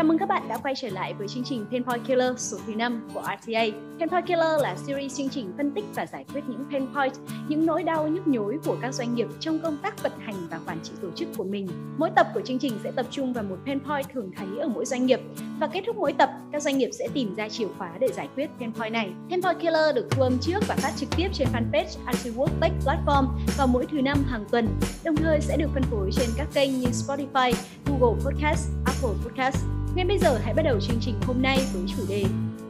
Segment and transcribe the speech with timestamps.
[0.00, 2.74] Chào mừng các bạn đã quay trở lại với chương trình Painpoint Killer số thứ
[2.74, 3.64] 5 của RTA.
[3.98, 7.12] Painpoint Killer là series chương trình phân tích và giải quyết những pain point,
[7.48, 10.60] những nỗi đau nhức nhối của các doanh nghiệp trong công tác vận hành và
[10.66, 11.68] quản trị tổ chức của mình.
[11.98, 14.68] Mỗi tập của chương trình sẽ tập trung vào một pain point thường thấy ở
[14.68, 15.20] mỗi doanh nghiệp
[15.60, 18.28] và kết thúc mỗi tập, các doanh nghiệp sẽ tìm ra chìa khóa để giải
[18.36, 19.10] quyết pain point này.
[19.28, 22.72] Painpoint Killer được thu âm trước và phát trực tiếp trên fanpage RTA Work Tech
[22.84, 23.26] Platform
[23.56, 24.68] vào mỗi thứ năm hàng tuần,
[25.04, 27.52] đồng thời sẽ được phân phối trên các kênh như Spotify,
[27.86, 29.69] Google Podcast, Apple Podcast.
[29.94, 32.24] Ngay bây giờ hãy bắt đầu chương trình hôm nay với chủ đề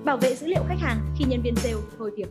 [0.04, 2.28] Bảo vệ dữ liệu khách hàng khi nhân viên sale thôi việc.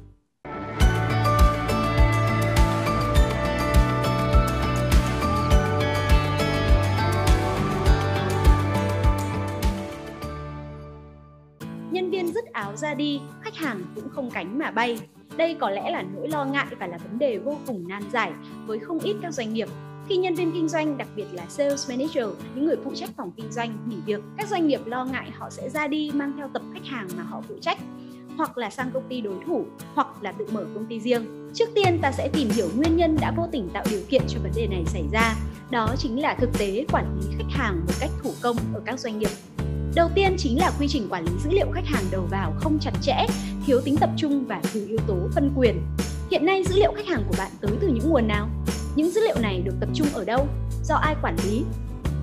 [11.92, 15.00] Nhân viên dứt áo ra đi, khách hàng cũng không cánh mà bay.
[15.38, 18.32] Đây có lẽ là nỗi lo ngại và là vấn đề vô cùng nan giải
[18.66, 19.68] với không ít các doanh nghiệp
[20.10, 23.32] khi nhân viên kinh doanh, đặc biệt là sales manager, những người phụ trách phòng
[23.38, 26.50] kinh doanh nghỉ việc, các doanh nghiệp lo ngại họ sẽ ra đi mang theo
[26.54, 27.78] tập khách hàng mà họ phụ trách
[28.38, 31.52] hoặc là sang công ty đối thủ hoặc là tự mở công ty riêng.
[31.54, 34.40] Trước tiên ta sẽ tìm hiểu nguyên nhân đã vô tình tạo điều kiện cho
[34.44, 35.36] vấn đề này xảy ra.
[35.70, 39.00] Đó chính là thực tế quản lý khách hàng một cách thủ công ở các
[39.00, 39.32] doanh nghiệp.
[39.96, 42.80] Đầu tiên chính là quy trình quản lý dữ liệu khách hàng đầu vào không
[42.82, 43.26] chặt chẽ,
[43.66, 45.82] thiếu tính tập trung và thiếu yếu tố phân quyền.
[46.32, 48.50] Hiện nay dữ liệu khách hàng của bạn tới từ những nguồn nào?
[49.00, 50.48] Những dữ liệu này được tập trung ở đâu?
[50.84, 51.64] Do ai quản lý?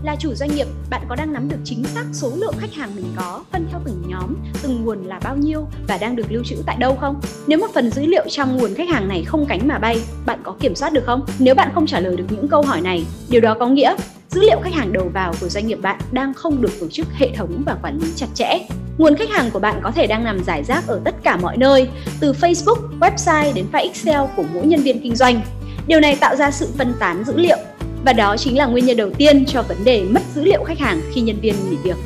[0.02, 2.96] Là chủ doanh nghiệp, bạn có đang nắm được chính xác số lượng khách hàng
[2.96, 6.42] mình có, phân theo từng nhóm, từng nguồn là bao nhiêu và đang được lưu
[6.44, 7.20] trữ tại đâu không?
[7.46, 10.40] Nếu một phần dữ liệu trong nguồn khách hàng này không cánh mà bay, bạn
[10.42, 11.26] có kiểm soát được không?
[11.38, 13.94] Nếu bạn không trả lời được những câu hỏi này, điều đó có nghĩa
[14.30, 17.06] dữ liệu khách hàng đầu vào của doanh nghiệp bạn đang không được tổ chức
[17.14, 18.66] hệ thống và quản lý chặt chẽ.
[18.98, 21.56] Nguồn khách hàng của bạn có thể đang nằm rải rác ở tất cả mọi
[21.56, 21.88] nơi,
[22.20, 25.40] từ Facebook, website đến file Excel của mỗi nhân viên kinh doanh.
[25.86, 27.56] Điều này tạo ra sự phân tán dữ liệu
[28.04, 30.78] và đó chính là nguyên nhân đầu tiên cho vấn đề mất dữ liệu khách
[30.78, 31.96] hàng khi nhân viên nghỉ việc.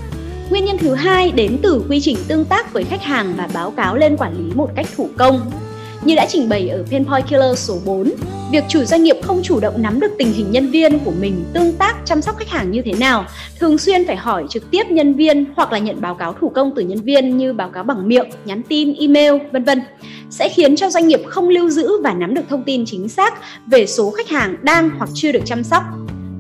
[0.51, 3.71] Nguyên nhân thứ hai đến từ quy trình tương tác với khách hàng và báo
[3.71, 5.51] cáo lên quản lý một cách thủ công.
[6.05, 8.13] Như đã trình bày ở Painpoint Killer số 4,
[8.53, 11.45] việc chủ doanh nghiệp không chủ động nắm được tình hình nhân viên của mình
[11.53, 13.25] tương tác chăm sóc khách hàng như thế nào,
[13.59, 16.73] thường xuyên phải hỏi trực tiếp nhân viên hoặc là nhận báo cáo thủ công
[16.77, 19.83] từ nhân viên như báo cáo bằng miệng, nhắn tin, email, vân vân.
[20.31, 23.35] Sẽ khiến cho doanh nghiệp không lưu giữ và nắm được thông tin chính xác
[23.67, 25.83] về số khách hàng đang hoặc chưa được chăm sóc,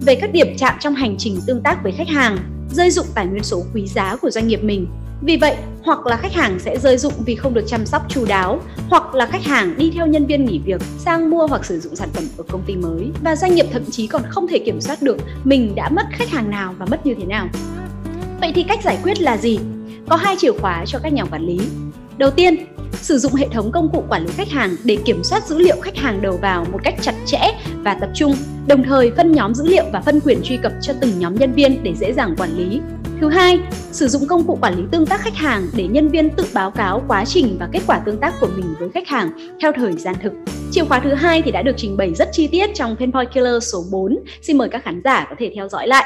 [0.07, 2.39] về các điểm chạm trong hành trình tương tác với khách hàng,
[2.73, 4.87] rơi dụng tài nguyên số quý giá của doanh nghiệp mình.
[5.23, 8.25] Vì vậy, hoặc là khách hàng sẽ rơi dụng vì không được chăm sóc chu
[8.25, 11.81] đáo, hoặc là khách hàng đi theo nhân viên nghỉ việc sang mua hoặc sử
[11.81, 14.59] dụng sản phẩm ở công ty mới và doanh nghiệp thậm chí còn không thể
[14.59, 17.49] kiểm soát được mình đã mất khách hàng nào và mất như thế nào.
[18.41, 19.59] Vậy thì cách giải quyết là gì?
[20.09, 21.61] Có hai chìa khóa cho các nhà quản lý.
[22.19, 22.57] Đầu tiên,
[22.93, 25.77] sử dụng hệ thống công cụ quản lý khách hàng để kiểm soát dữ liệu
[25.81, 27.41] khách hàng đầu vào một cách chặt chẽ
[27.83, 28.35] và tập trung,
[28.67, 31.53] đồng thời phân nhóm dữ liệu và phân quyền truy cập cho từng nhóm nhân
[31.53, 32.81] viên để dễ dàng quản lý.
[33.21, 33.61] Thứ hai,
[33.93, 36.71] sử dụng công cụ quản lý tương tác khách hàng để nhân viên tự báo
[36.71, 39.31] cáo quá trình và kết quả tương tác của mình với khách hàng
[39.63, 40.33] theo thời gian thực.
[40.71, 43.65] Chìa khóa thứ hai thì đã được trình bày rất chi tiết trong penpoint Killer
[43.73, 44.19] số 4.
[44.43, 46.05] Xin mời các khán giả có thể theo dõi lại.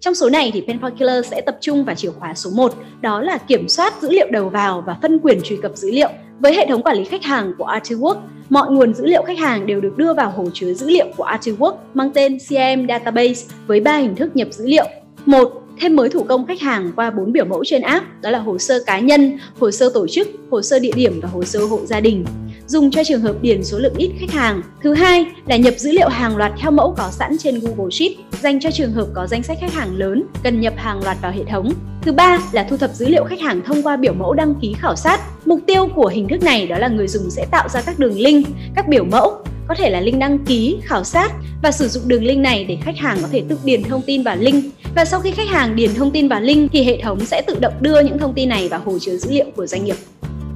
[0.00, 3.20] Trong số này thì penpoint Killer sẽ tập trung vào chìa khóa số 1, đó
[3.20, 6.10] là kiểm soát dữ liệu đầu vào và phân quyền truy cập dữ liệu.
[6.38, 8.16] Với hệ thống quản lý khách hàng của Artwork,
[8.48, 11.24] mọi nguồn dữ liệu khách hàng đều được đưa vào hồ chứa dữ liệu của
[11.24, 14.86] Artwork mang tên CRM Database với ba hình thức nhập dữ liệu.
[15.26, 18.38] một thêm mới thủ công khách hàng qua bốn biểu mẫu trên app, đó là
[18.38, 21.64] hồ sơ cá nhân, hồ sơ tổ chức, hồ sơ địa điểm và hồ sơ
[21.64, 22.24] hộ gia đình
[22.66, 24.62] dùng cho trường hợp điền số lượng ít khách hàng.
[24.82, 28.12] Thứ hai là nhập dữ liệu hàng loạt theo mẫu có sẵn trên Google Sheet,
[28.42, 31.32] dành cho trường hợp có danh sách khách hàng lớn cần nhập hàng loạt vào
[31.32, 31.72] hệ thống.
[32.02, 34.74] Thứ ba là thu thập dữ liệu khách hàng thông qua biểu mẫu đăng ký
[34.78, 35.20] khảo sát.
[35.46, 38.18] Mục tiêu của hình thức này đó là người dùng sẽ tạo ra các đường
[38.18, 38.46] link,
[38.76, 39.32] các biểu mẫu
[39.68, 42.78] có thể là link đăng ký, khảo sát và sử dụng đường link này để
[42.82, 44.64] khách hàng có thể tự điền thông tin vào link.
[44.94, 47.58] Và sau khi khách hàng điền thông tin vào link thì hệ thống sẽ tự
[47.60, 49.96] động đưa những thông tin này vào hồ chứa dữ liệu của doanh nghiệp.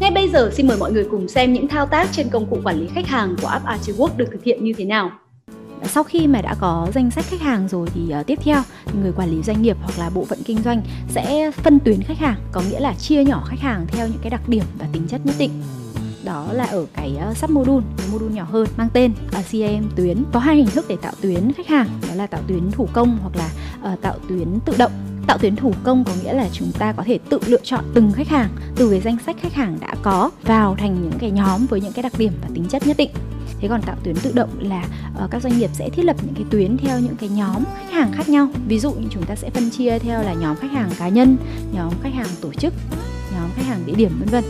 [0.01, 2.59] Ngay bây giờ xin mời mọi người cùng xem những thao tác trên công cụ
[2.65, 5.11] quản lý khách hàng của app Archiwork được thực hiện như thế nào.
[5.85, 8.99] Sau khi mà đã có danh sách khách hàng rồi thì uh, tiếp theo thì
[9.03, 12.19] người quản lý doanh nghiệp hoặc là bộ phận kinh doanh sẽ phân tuyến khách
[12.19, 15.03] hàng, có nghĩa là chia nhỏ khách hàng theo những cái đặc điểm và tính
[15.09, 15.51] chất nhất định
[16.29, 19.39] đó là ở cái ờ, uh, sub module cái module nhỏ hơn mang tên ờ,
[19.39, 22.41] uh, CRM tuyến có hai hình thức để tạo tuyến khách hàng đó là tạo
[22.47, 23.51] tuyến thủ công hoặc là
[23.83, 24.93] uh, tạo tuyến tự động
[25.27, 28.13] tạo tuyến thủ công có nghĩa là chúng ta có thể tự lựa chọn từng
[28.13, 31.67] khách hàng từ cái danh sách khách hàng đã có vào thành những cái nhóm
[31.67, 33.11] với những cái đặc điểm và tính chất nhất định.
[33.61, 34.85] Thế còn tạo tuyến tự động là
[35.25, 37.93] uh, các doanh nghiệp sẽ thiết lập những cái tuyến theo những cái nhóm khách
[37.93, 38.49] hàng khác nhau.
[38.69, 41.37] Ví dụ như chúng ta sẽ phân chia theo là nhóm khách hàng cá nhân
[41.75, 42.75] nhóm khách hàng tổ chức
[43.35, 44.45] nhóm khách hàng địa điểm vân vân.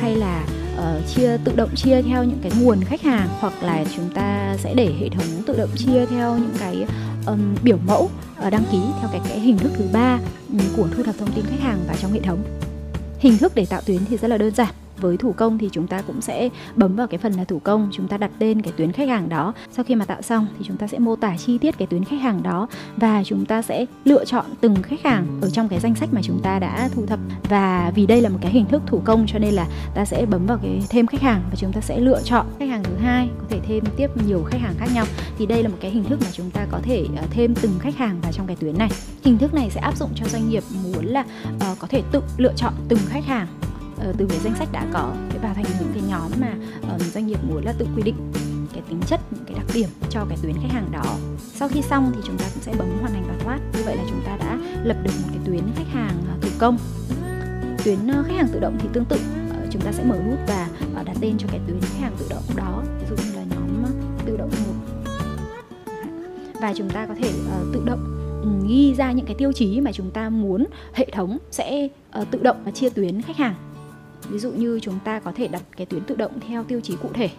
[0.00, 0.44] Hay là
[0.78, 4.56] uh, chia tự động chia theo những cái nguồn khách hàng hoặc là chúng ta
[4.58, 6.86] sẽ để hệ thống tự động chia theo những cái
[7.26, 8.10] um, biểu mẫu
[8.46, 10.18] uh, đăng ký theo cái cái hình thức thứ ba
[10.48, 12.42] um, của thu thập thông tin khách hàng vào trong hệ thống.
[13.18, 14.74] Hình thức để tạo tuyến thì rất là đơn giản
[15.04, 17.88] với thủ công thì chúng ta cũng sẽ bấm vào cái phần là thủ công.
[17.92, 19.52] Chúng ta đặt tên cái tuyến khách hàng đó.
[19.70, 22.04] Sau khi mà tạo xong thì chúng ta sẽ mô tả chi tiết cái tuyến
[22.04, 25.80] khách hàng đó và chúng ta sẽ lựa chọn từng khách hàng ở trong cái
[25.80, 27.18] danh sách mà chúng ta đã thu thập.
[27.48, 30.26] Và vì đây là một cái hình thức thủ công cho nên là ta sẽ
[30.26, 32.96] bấm vào cái thêm khách hàng và chúng ta sẽ lựa chọn khách hàng thứ
[32.96, 35.06] hai có thể thêm tiếp nhiều khách hàng khác nhau.
[35.38, 37.72] Thì đây là một cái hình thức mà chúng ta có thể ờ, thêm từng
[37.80, 38.88] khách hàng vào trong cái tuyến này.
[39.24, 41.24] Hình thức này sẽ áp dụng cho doanh nghiệp muốn là
[41.56, 43.46] uh, có thể tự lựa chọn từng khách hàng.
[44.04, 46.54] Ờ, từ cái danh sách đã có để vào thành những cái nhóm mà
[46.98, 48.14] doanh nghiệp muốn là tự quy định
[48.72, 51.16] cái tính chất, những cái đặc điểm cho cái tuyến khách hàng đó.
[51.38, 53.58] Sau khi xong thì chúng ta cũng sẽ bấm hoàn thành và thoát.
[53.72, 56.48] Như vậy là chúng ta đã lập được một cái tuyến khách hàng ờ, thủ
[56.58, 56.78] công.
[57.84, 59.16] Tuyến ờ, khách hàng tự động thì tương tự.
[59.70, 60.68] Chúng ta sẽ mở nút và
[61.04, 63.92] đặt tên cho cái tuyến khách hàng tự động đó, ví dụ như là nhóm
[64.26, 64.74] tự động một.
[66.60, 67.32] Và chúng ta có thể
[67.72, 68.20] tự động
[68.68, 71.88] ghi ra những cái tiêu chí mà chúng ta muốn hệ thống sẽ
[72.30, 73.54] tự động chia tuyến khách hàng
[74.30, 76.96] ví dụ như chúng ta có thể đặt cái tuyến tự động theo tiêu chí
[77.02, 77.30] cụ thể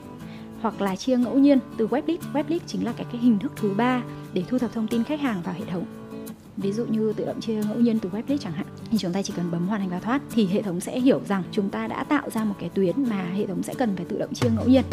[0.61, 3.51] hoặc là chia ngẫu nhiên từ web weblist web chính là cái cái hình thức
[3.55, 4.03] thứ ba
[4.33, 5.85] để thu thập thông tin khách hàng vào hệ thống.
[6.57, 9.21] Ví dụ như tự động chia ngẫu nhiên từ weblist chẳng hạn thì chúng ta
[9.21, 11.87] chỉ cần bấm hoàn thành và thoát thì hệ thống sẽ hiểu rằng chúng ta
[11.87, 14.49] đã tạo ra một cái tuyến mà hệ thống sẽ cần phải tự động chia
[14.55, 14.83] ngẫu nhiên.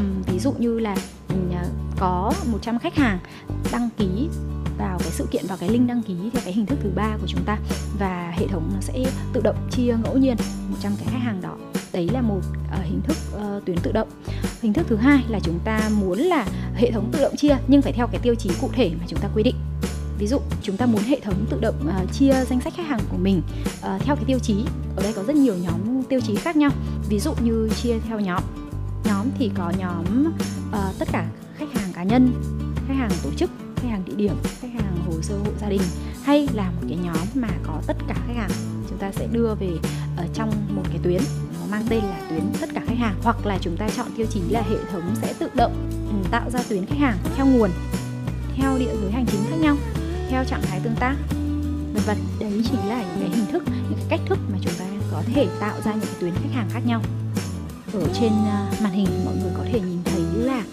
[0.00, 0.96] Uhm, ví dụ như là
[1.54, 1.64] à,
[2.00, 3.18] có 100 khách hàng
[3.72, 4.28] đăng ký
[4.78, 7.16] vào cái sự kiện vào cái link đăng ký theo cái hình thức thứ ba
[7.20, 7.58] của chúng ta.
[7.98, 10.36] Và hệ thống nó sẽ tự động chia ngẫu nhiên
[10.68, 11.56] 100 cái khách hàng đó.
[11.92, 12.40] Đấy là một
[12.78, 14.08] uh, hình thức uh, tuyến tự động.
[14.62, 17.82] Hình thức thứ hai là chúng ta muốn là hệ thống tự động chia nhưng
[17.82, 19.56] phải theo cái tiêu chí cụ thể mà chúng ta quy định.
[20.18, 23.00] Ví dụ chúng ta muốn hệ thống tự động uh, chia danh sách khách hàng
[23.10, 23.42] của mình
[23.78, 24.64] uh, theo cái tiêu chí.
[24.96, 26.70] Ở đây có rất nhiều nhóm tiêu chí khác nhau.
[27.08, 28.42] Ví dụ như chia theo nhóm.
[29.04, 30.32] Nhóm thì có nhóm
[30.68, 32.32] uh, tất cả khách hàng cá nhân
[32.88, 33.50] khách hàng tổ chức
[33.82, 35.82] khách hàng địa điểm, khách hàng hồ sơ hộ gia đình
[36.24, 38.50] hay là một cái nhóm mà có tất cả khách hàng,
[38.88, 39.70] chúng ta sẽ đưa về
[40.16, 41.20] ở trong một cái tuyến
[41.60, 44.26] nó mang tên là tuyến tất cả khách hàng hoặc là chúng ta chọn tiêu
[44.30, 45.72] chí là hệ thống sẽ tự động
[46.10, 47.70] ừ, tạo ra tuyến khách hàng theo nguồn,
[48.56, 49.76] theo địa giới hành chính khác nhau,
[50.30, 51.16] theo trạng thái tương tác,
[51.94, 52.16] vân vân.
[52.40, 55.22] Đấy chính là những cái hình thức, những cái cách thức mà chúng ta có
[55.34, 57.02] thể tạo ra những cái tuyến khách hàng khác nhau.
[57.92, 60.64] Ở trên à, màn hình mọi người có thể nhìn thấy là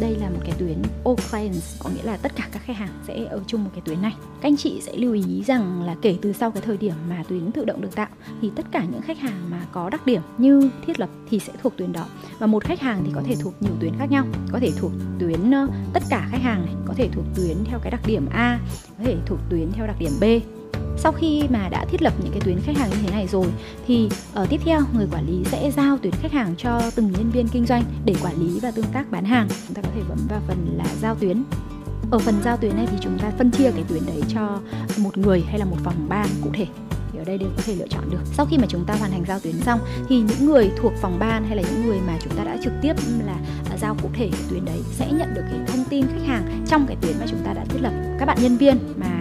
[0.00, 2.92] đây là một cái tuyến all clients có nghĩa là tất cả các khách hàng
[3.06, 4.12] sẽ ở chung một cái tuyến này.
[4.40, 7.24] Các anh chị sẽ lưu ý rằng là kể từ sau cái thời điểm mà
[7.28, 8.08] tuyến tự động được tạo,
[8.42, 11.52] thì tất cả những khách hàng mà có đặc điểm như thiết lập thì sẽ
[11.62, 12.06] thuộc tuyến đó.
[12.38, 14.26] Và một khách hàng thì có thể thuộc nhiều tuyến khác nhau.
[14.52, 17.78] Có thể thuộc tuyến ờ, tất cả khách hàng này, có thể thuộc tuyến theo
[17.82, 18.60] cái đặc điểm A,
[18.98, 20.24] có thể thuộc tuyến theo đặc điểm B
[21.02, 23.46] sau khi mà đã thiết lập những cái tuyến khách hàng như thế này rồi,
[23.86, 27.30] thì ở tiếp theo người quản lý sẽ giao tuyến khách hàng cho từng nhân
[27.30, 29.48] viên kinh doanh để quản lý và tương tác bán hàng.
[29.66, 31.42] Chúng ta có thể bấm vào phần là giao tuyến.
[32.10, 34.60] Ở phần giao tuyến này thì chúng ta phân chia cái tuyến đấy cho
[34.96, 36.66] một người hay là một phòng ban cụ thể.
[37.12, 38.20] Thì ở đây đều có thể lựa chọn được.
[38.24, 41.18] Sau khi mà chúng ta hoàn thành giao tuyến xong, thì những người thuộc phòng
[41.18, 42.92] ban hay là những người mà chúng ta đã trực tiếp
[43.26, 43.36] là
[43.70, 46.64] à, giao cụ thể cái tuyến đấy sẽ nhận được cái thông tin khách hàng
[46.68, 47.92] trong cái tuyến mà chúng ta đã thiết lập.
[48.18, 49.19] Các bạn nhân viên mà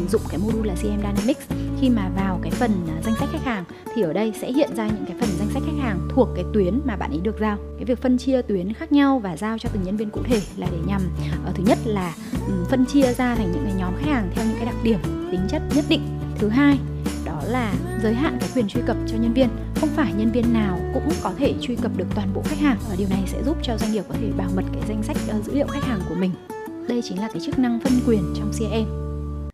[0.00, 1.46] sử dụng cái module là CM Dynamics.
[1.80, 3.64] Khi mà vào cái phần à, danh sách khách hàng
[3.94, 6.44] thì ở đây sẽ hiện ra những cái phần danh sách khách hàng thuộc cái
[6.52, 7.58] tuyến mà bạn ấy được giao.
[7.76, 10.40] Cái việc phân chia tuyến khác nhau và giao cho từng nhân viên cụ thể
[10.56, 11.00] là để nhằm
[11.48, 12.14] uh, thứ nhất là
[12.46, 14.98] um, phân chia ra thành những cái nhóm khách hàng theo những cái đặc điểm
[15.30, 16.02] tính chất nhất định.
[16.38, 16.78] Thứ hai
[17.24, 19.48] đó là giới hạn cái quyền truy cập cho nhân viên.
[19.74, 22.78] Không phải nhân viên nào cũng có thể truy cập được toàn bộ khách hàng.
[22.88, 25.16] Và điều này sẽ giúp cho doanh nghiệp có thể bảo mật cái danh sách
[25.38, 26.30] uh, dữ liệu khách hàng của mình.
[26.88, 29.09] Đây chính là cái chức năng phân quyền trong CRM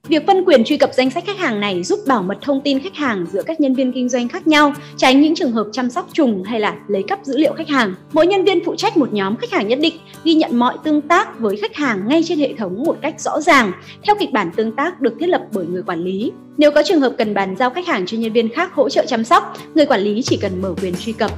[0.08, 2.80] Việc phân quyền truy cập danh sách khách hàng này giúp bảo mật thông tin
[2.80, 5.90] khách hàng giữa các nhân viên kinh doanh khác nhau, tránh những trường hợp chăm
[5.90, 7.94] sóc trùng hay là lấy cắp dữ liệu khách hàng.
[8.12, 9.94] Mỗi nhân viên phụ trách một nhóm khách hàng nhất định,
[10.24, 13.40] ghi nhận mọi tương tác với khách hàng ngay trên hệ thống một cách rõ
[13.40, 13.72] ràng,
[14.02, 16.32] theo kịch bản tương tác được thiết lập bởi người quản lý.
[16.56, 19.06] Nếu có trường hợp cần bàn giao khách hàng cho nhân viên khác hỗ trợ
[19.06, 21.30] chăm sóc, người quản lý chỉ cần mở quyền truy cập.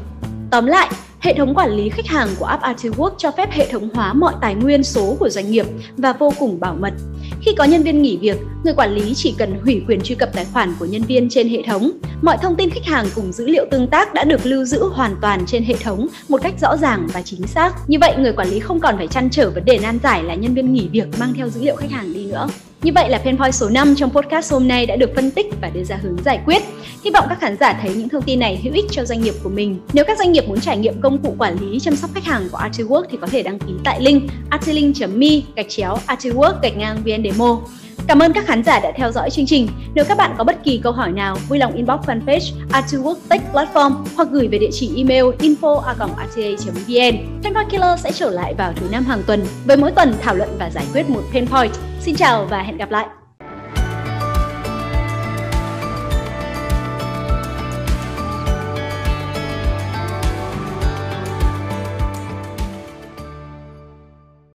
[0.50, 0.88] Tóm lại,
[1.20, 4.34] Hệ thống quản lý khách hàng của app Artwork cho phép hệ thống hóa mọi
[4.40, 6.92] tài nguyên số của doanh nghiệp và vô cùng bảo mật.
[7.40, 10.32] Khi có nhân viên nghỉ việc, người quản lý chỉ cần hủy quyền truy cập
[10.34, 11.90] tài khoản của nhân viên trên hệ thống.
[12.22, 15.16] Mọi thông tin khách hàng cùng dữ liệu tương tác đã được lưu giữ hoàn
[15.20, 17.72] toàn trên hệ thống một cách rõ ràng và chính xác.
[17.88, 20.34] Như vậy, người quản lý không còn phải chăn trở vấn đề nan giải là
[20.34, 22.48] nhân viên nghỉ việc mang theo dữ liệu khách hàng đi nữa.
[22.82, 25.46] Như vậy là pain point số 5 trong podcast hôm nay đã được phân tích
[25.60, 26.62] và đưa ra hướng giải quyết.
[27.04, 29.34] Hy vọng các khán giả thấy những thông tin này hữu ích cho doanh nghiệp
[29.42, 29.80] của mình.
[29.92, 32.48] Nếu các doanh nghiệp muốn trải nghiệm công cụ quản lý chăm sóc khách hàng
[32.52, 36.96] của Artiwork thì có thể đăng ký tại link artilink.me gạch chéo Artiwork gạch ngang
[37.04, 37.60] VN Demo.
[38.08, 39.68] Cảm ơn các khán giả đã theo dõi chương trình.
[39.94, 43.42] Nếu các bạn có bất kỳ câu hỏi nào, vui lòng inbox fanpage Artwork Tech
[43.52, 47.16] Platform hoặc gửi về địa chỉ email info@rta.vn.
[47.42, 50.48] Painpoint Killer sẽ trở lại vào thứ năm hàng tuần với mỗi tuần thảo luận
[50.58, 51.72] và giải quyết một pain point.
[52.00, 53.06] Xin chào và hẹn gặp lại.